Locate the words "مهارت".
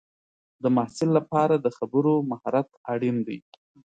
2.31-2.69